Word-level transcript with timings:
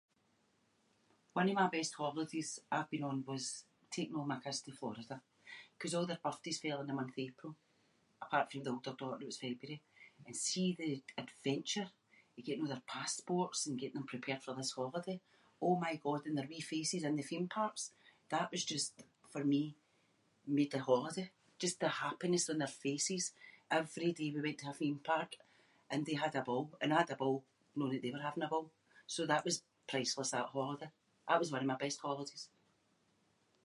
One 1.33 1.49
of 1.51 1.55
my 1.61 1.67
best 1.75 1.93
holidays 2.01 2.49
I’ve 2.75 2.89
been 2.91 3.05
on 3.11 3.17
was 3.31 3.45
taking 3.95 4.15
all 4.17 4.31
my 4.33 4.39
kids 4.45 4.59
to 4.63 4.71
Florida. 4.79 5.17
‘Cause 5.79 5.93
all 5.95 6.07
their 6.09 6.25
birthdays 6.25 6.59
fell 6.61 6.81
in 6.81 6.87
the 6.89 6.93
month 6.99 7.13
of 7.13 7.23
April, 7.29 7.51
apart 8.25 8.47
fae 8.51 8.61
the 8.63 8.71
older 8.75 8.93
daughter 8.97 9.17
that 9.19 9.29
was 9.31 9.41
February. 9.45 9.79
And 10.25 10.35
see 10.47 10.67
the 10.77 10.91
ad-adventure 11.19 11.89
of 12.37 12.45
getting 12.47 12.67
a' 12.67 12.69
their 12.71 12.89
passports 12.95 13.61
and 13.65 13.79
getting 13.81 13.97
them 13.99 14.13
prepared 14.13 14.41
for 14.43 14.53
this 14.55 14.75
holiday- 14.79 15.23
oh 15.67 15.75
my 15.85 15.93
god 16.05 16.21
and 16.27 16.35
their 16.37 16.51
wee 16.51 16.69
faces 16.75 17.03
in 17.09 17.15
the 17.17 17.29
theme 17.29 17.49
parks, 17.59 17.83
that 18.33 18.51
was 18.51 18.63
just, 18.73 18.91
for 19.33 19.43
me, 19.53 19.63
made 20.57 20.71
the 20.73 20.83
holiday. 20.89 21.27
Just 21.63 21.77
the 21.79 21.89
happiness 22.05 22.45
on 22.51 22.57
their 22.59 22.75
faces. 22.85 23.23
Every 23.79 24.11
day 24.19 24.29
we 24.31 24.41
went 24.45 24.59
to 24.61 24.69
a 24.69 24.73
theme 24.79 24.99
park 25.11 25.31
and 25.91 26.01
they 26.05 26.17
had 26.25 26.35
a 26.35 26.41
ball, 26.47 26.67
and 26.81 26.89
I 26.93 26.99
had 27.01 27.11
a 27.11 27.15
ball 27.23 27.37
knowing 27.75 27.93
that 27.93 28.01
they 28.03 28.11
were 28.13 28.27
having 28.29 28.43
a 28.43 28.47
ball. 28.53 28.67
So 29.15 29.21
that 29.25 29.45
was 29.45 29.63
priceless 29.91 30.31
that 30.33 30.53
holiday. 30.57 30.91
That 31.27 31.39
was 31.41 31.51
one 31.53 31.61
of 31.61 31.67
my 31.71 31.83
best 31.85 31.99
holidays. 32.05 32.43